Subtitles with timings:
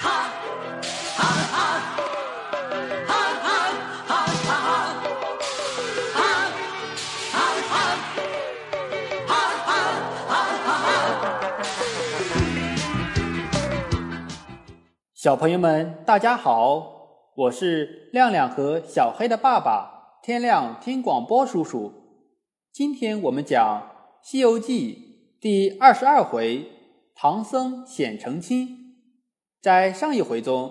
[0.00, 0.30] 哈
[1.16, 1.24] 哈哈
[3.06, 3.34] 哈哈
[15.14, 17.32] 小朋友们，大家好！
[17.34, 21.92] 我是亮亮和小黑的爸爸天亮听广播叔叔。
[22.72, 23.80] 今天我们讲
[24.22, 24.94] 《西游记》
[25.42, 26.70] 第二十二回
[27.16, 28.87] “唐僧显成亲”。
[29.60, 30.70] 在上一回中，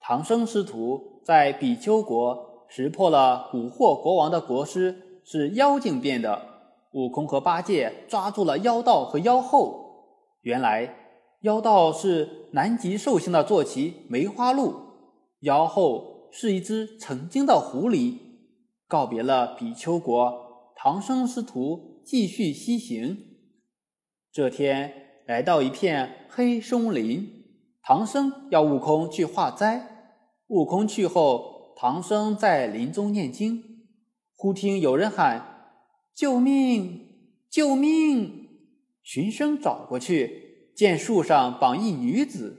[0.00, 6.40] 唐僧师徒在比丘国识破了蛊惑国王的国师是妖精变的。
[6.92, 10.38] 悟空和八戒抓住了妖道和妖后。
[10.42, 10.98] 原来。
[11.42, 14.76] 妖道是南极寿星的坐骑梅花鹿，
[15.40, 18.16] 妖后是一只曾经的狐狸。
[18.86, 23.18] 告别了比丘国，唐僧师徒继续西行。
[24.32, 24.92] 这天
[25.26, 27.41] 来到一片黑松林，
[27.84, 29.88] 唐僧要悟空去化斋。
[30.48, 33.62] 悟空去后，唐僧在林中念经，
[34.36, 35.74] 忽听有人喊
[36.14, 37.08] ：“救命！
[37.50, 38.48] 救命！”
[39.02, 40.72] 循声找过去。
[40.74, 42.56] 见树上绑一女子，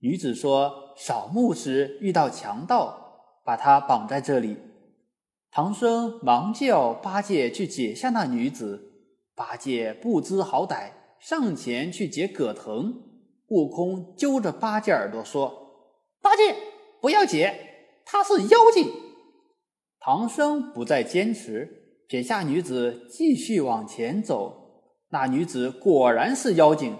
[0.00, 4.56] 女子说扫墓时遇到强盗，把她绑在这里。
[5.50, 8.92] 唐僧忙叫八戒去解下那女子，
[9.34, 13.07] 八戒不知好歹，上前去解葛藤。
[13.48, 16.54] 悟空揪着八戒耳朵说：“八戒，
[17.00, 17.54] 不要解，
[18.04, 18.90] 她是妖精。”
[20.00, 24.84] 唐僧不再坚持，撇下女子继续往前走。
[25.10, 26.96] 那女子果然是妖精。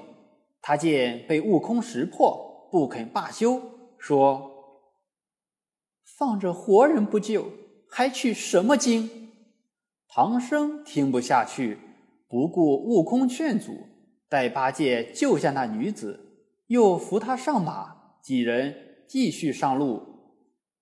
[0.61, 3.61] 他见被悟空识破，不肯罢休，
[3.99, 4.51] 说
[6.19, 7.47] ：“放着活人不救，
[7.89, 9.31] 还取什么经？”
[10.09, 11.79] 唐僧听不下去，
[12.29, 13.73] 不顾悟空劝阻，
[14.29, 16.28] 带八戒救下那女子，
[16.69, 20.03] 又扶他上马，几人继续上路。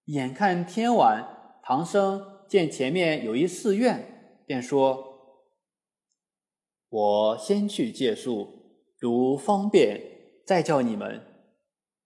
[0.04, 1.26] 眼看天晚，
[1.62, 5.02] 唐僧见前面有一寺院，便说
[6.88, 8.54] ：“我先去借宿。”
[8.98, 10.00] 如方便，
[10.46, 11.20] 再叫你们。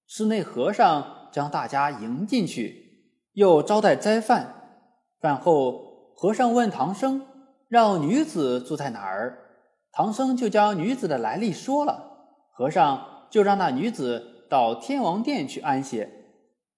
[0.09, 4.83] 寺内和尚将大家迎进去，又招待斋饭。
[5.21, 7.25] 饭后，和尚问唐僧
[7.69, 9.39] ：“让女子住在哪儿？”
[9.93, 12.09] 唐僧就将女子的来历说了。
[12.53, 16.11] 和尚就让那女子到天王殿去安歇。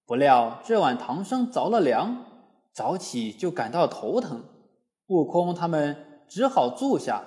[0.07, 2.25] 不料这晚唐僧着了凉，
[2.73, 4.45] 早起就感到头疼。
[5.09, 5.97] 悟空他们
[6.29, 7.25] 只好住下，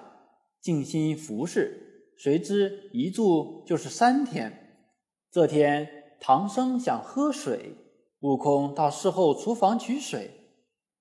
[0.61, 1.81] 静心服侍。
[2.17, 4.87] 谁知一住就是三天。
[5.31, 5.87] 这天，
[6.21, 7.75] 唐僧想喝水，
[8.21, 10.31] 悟空到事后厨房取水，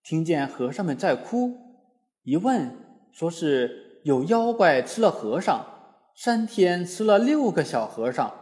[0.02, 1.52] 听见和尚们在哭。
[2.22, 2.76] 一问，
[3.12, 5.64] 说是有妖怪吃了和尚，
[6.14, 8.32] 三天吃了六个小和尚。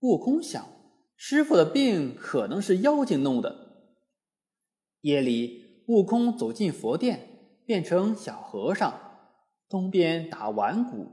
[0.00, 0.66] 悟空想，
[1.16, 3.54] 师傅的病可能是妖精弄的。
[5.02, 8.92] 夜里，悟空走进佛殿，变成小和尚，
[9.68, 11.06] 东边打碗鼓。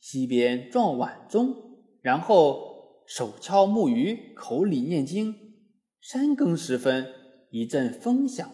[0.00, 1.54] 西边撞碗钟，
[2.02, 5.34] 然后手敲木鱼，口里念经。
[6.00, 7.06] 三更时分，
[7.50, 8.50] 一阵风响，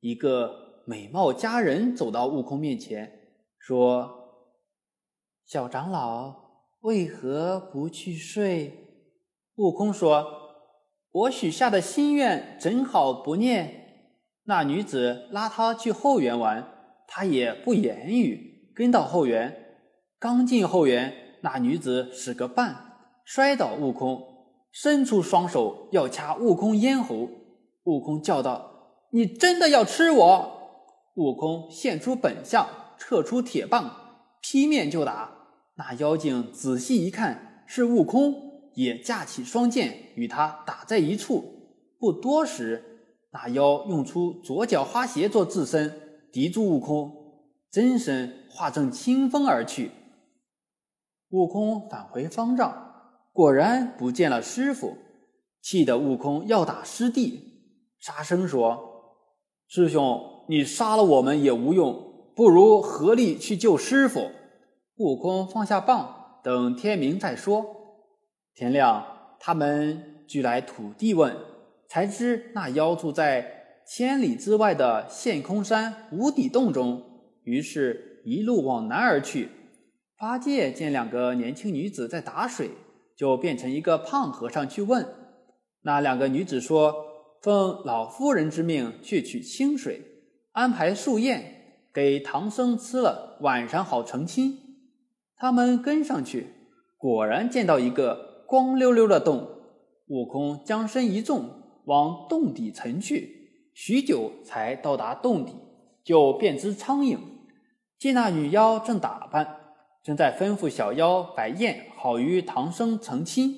[0.00, 4.19] 一个美貌佳人走到悟空面前，说
[5.50, 6.32] ：“小长老
[6.82, 8.86] 为何不去睡？”
[9.58, 10.24] 悟空说
[11.10, 14.04] ：“我许下的心愿正好不念？”
[14.46, 16.72] 那女子拉他去后园玩，
[17.08, 19.80] 他也不言语，跟到后园。
[20.20, 21.12] 刚进后园，
[21.42, 22.76] 那女子使个绊，
[23.24, 24.22] 摔倒悟空，
[24.70, 27.28] 伸出双手要掐悟空咽喉。
[27.82, 28.70] 悟空叫道
[29.10, 30.84] ：“你真的要吃我？”
[31.18, 33.90] 悟空现出本相，撤出铁棒，
[34.40, 35.38] 劈面就打。
[35.80, 41.42] 那妖精仔细一看，是悟空，也架起双剑与他打在一处。
[41.98, 45.90] 不多时，那妖用出左脚花鞋做自身，
[46.30, 47.10] 抵住悟空，
[47.70, 49.90] 真身化成清风而去。
[51.30, 52.92] 悟空返回方丈，
[53.32, 54.98] 果然不见了师傅，
[55.62, 57.40] 气得悟空要打师弟，
[57.98, 59.16] 沙僧说
[59.66, 64.30] ：“师兄，你杀了我们也无用，不如合力去救师傅。”
[65.00, 67.64] 悟空放下棒，等天明再说。
[68.54, 69.02] 天亮，
[69.38, 71.34] 他们俱来土地问，
[71.88, 77.02] 才知那妖住在千里之外的陷空山无底洞中，
[77.44, 79.48] 于是一路往南而去。
[80.18, 82.68] 八戒见两个年轻女子在打水，
[83.16, 85.08] 就变成一个胖和尚去问。
[85.80, 86.94] 那两个女子说
[87.40, 90.02] ：“奉老夫人之命去取清水，
[90.52, 94.58] 安排素宴给唐僧吃了，晚上好成亲。”
[95.40, 96.48] 他们跟上去，
[96.98, 99.48] 果然见到一个光溜溜的洞，
[100.08, 101.48] 悟空将身一纵，
[101.86, 105.54] 往洞底沉去，许久才到达洞底，
[106.04, 107.16] 就变只苍蝇。
[107.98, 109.56] 见那女妖正打扮，
[110.04, 113.56] 正在吩咐小妖摆宴，好与唐僧成亲。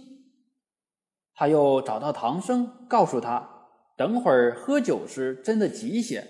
[1.35, 6.25] 他又找到唐僧，告诉他，等会儿喝酒时真的急些，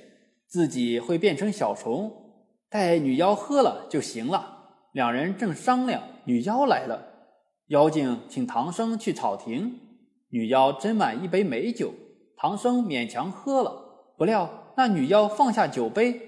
[0.46, 2.10] 自己会变成小虫，
[2.70, 4.51] 待女妖喝了就行了。
[4.92, 7.02] 两人正商量，女妖来了，
[7.68, 9.78] 妖精请唐僧去草亭，
[10.28, 11.94] 女妖斟满一杯美酒，
[12.36, 16.20] 唐僧勉强喝了，不料那女妖放下酒杯，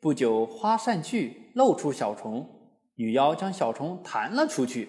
[0.00, 2.48] 不久花散去，露出小虫，
[2.94, 4.88] 女妖将小虫弹了出去。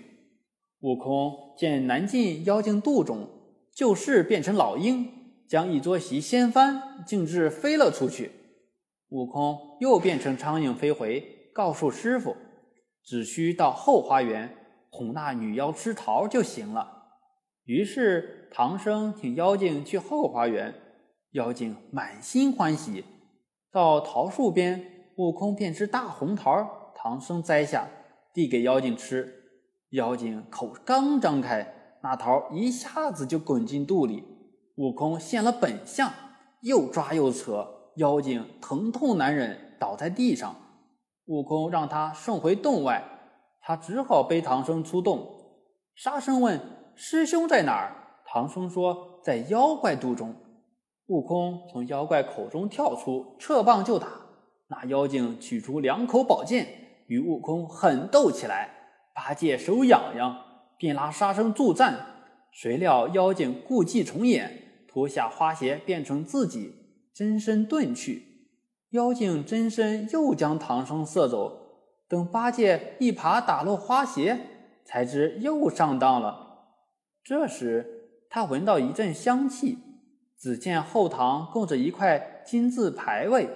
[0.81, 3.27] 悟空见难进妖精肚中，
[3.73, 5.09] 就是变成老鹰，
[5.47, 8.29] 将一桌席掀翻，径直飞了出去。
[9.09, 12.35] 悟空又变成苍蝇飞回，告诉师傅，
[13.03, 14.55] 只需到后花园
[14.89, 17.03] 哄那女妖吃桃就行了。
[17.65, 20.73] 于是唐僧请妖精去后花园，
[21.31, 23.05] 妖精满心欢喜。
[23.71, 27.87] 到桃树边，悟空便吃大红桃，唐僧摘下，
[28.33, 29.41] 递给妖精吃。
[29.91, 34.23] 妖精口刚张开，那桃一下子就滚进肚里。
[34.75, 36.11] 悟空现了本相，
[36.61, 40.55] 又抓又扯，妖精疼痛难忍，倒在地上。
[41.25, 43.03] 悟空让他送回洞外，
[43.61, 45.27] 他只好背唐僧出洞。
[45.95, 46.59] 沙僧问
[46.95, 47.95] ：“师兄在哪儿？”
[48.27, 50.35] 唐僧说：“在妖怪肚中。”
[51.07, 54.07] 悟空从妖怪口中跳出，撤棒就打。
[54.67, 56.67] 那妖精取出两口宝剑，
[57.07, 58.69] 与悟空狠斗起来。
[59.13, 60.35] 八戒手痒痒，
[60.77, 62.07] 便拉沙僧助战。
[62.51, 66.73] 谁料妖精故伎重演，脱下花鞋变成自己
[67.13, 68.32] 真身遁去。
[68.93, 71.59] 妖精真身又将唐僧射走。
[72.07, 74.39] 等八戒一耙打落花鞋，
[74.85, 76.67] 才知又上当了。
[77.23, 79.79] 这时他闻到一阵香气，
[80.37, 83.49] 只见后堂供着一块金字牌位，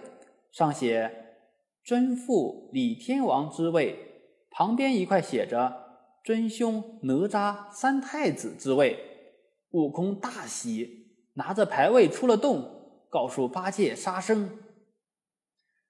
[0.52, 1.12] 上写
[1.86, 4.04] “尊父李天王之位”。
[4.50, 5.72] 旁边一块写着
[6.26, 8.98] “尊兄哪吒三太子之位”，
[9.70, 12.64] 悟空大喜，拿着牌位出了洞，
[13.12, 14.50] 告诉八戒、沙僧：“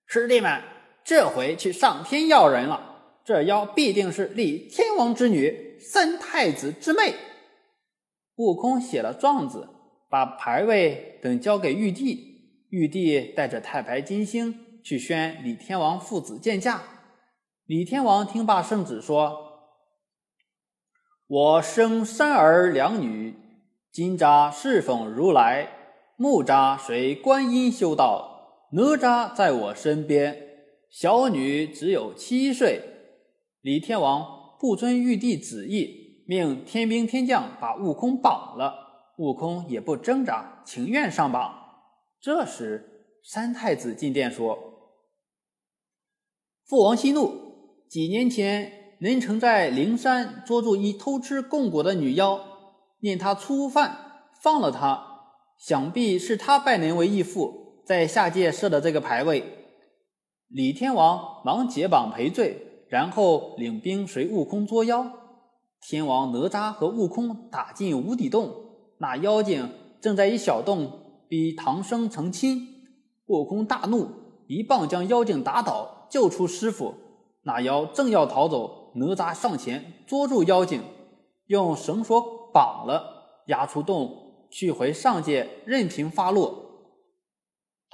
[0.10, 0.64] 师弟们，
[1.04, 3.20] 这回去上天要人了。
[3.26, 7.14] 这妖必定是李天王之女，三太子之妹。”
[8.38, 9.68] 悟空写了状子，
[10.10, 16.82] 把牌位等交给玉帝，玉帝带着太白金星去宣李天王父子见驾。
[17.66, 19.38] 李天王听罢圣旨说
[21.28, 23.36] ：“我生三儿两女，
[23.92, 25.68] 金吒侍奉如来，
[26.16, 28.37] 木吒随观音修道，
[28.72, 30.44] 哪吒在我身边。
[30.90, 32.82] 小女只有七岁。”
[33.62, 34.26] 李天王
[34.60, 38.74] 不遵玉帝旨意，命天兵天将把悟空绑了。
[39.18, 41.54] 悟空也不挣扎，情愿上绑。
[42.22, 44.58] 这时，三太子进殿说
[46.66, 47.48] ：“父王息怒。”
[47.90, 52.40] 几年前，人曾在灵山捉住一偷吃供果的女妖，
[53.00, 53.98] 念她初犯，
[54.42, 55.04] 放了她。
[55.58, 59.46] 想必是他拜人为义父，在下界设的这个牌位。
[60.50, 65.10] 李天王忙解绑赔罪，然后领兵随悟空捉妖。
[65.80, 68.52] 天王哪吒和悟空打进无底洞，
[69.00, 69.70] 那妖精
[70.02, 72.68] 正在一小洞逼唐僧成亲。
[73.28, 74.10] 悟空大怒，
[74.48, 76.94] 一棒将妖精打倒，救出师傅。
[77.44, 80.82] 那妖正要逃走，哪吒上前捉住妖精，
[81.46, 86.67] 用绳索绑了，押出洞，去回上界，任凭发落。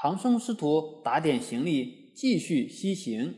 [0.04, 3.36] 唐僧师徒打点行李，继续西行。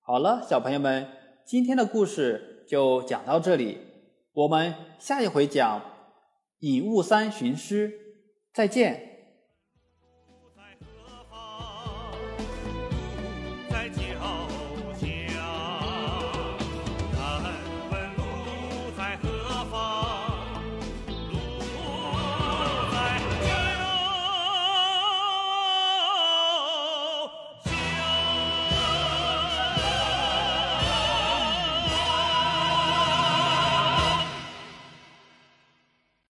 [0.00, 1.06] 好了，小朋友们，
[1.46, 3.78] 今天的故事就讲到这里，
[4.32, 5.80] 我们下一回讲
[6.58, 7.92] 以雾山寻师，
[8.52, 9.15] 再见。